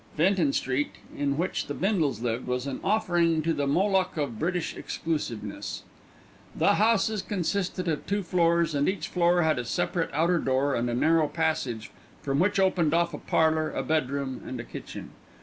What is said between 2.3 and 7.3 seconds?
was an offering to the Moloch of British exclusiveness. The houses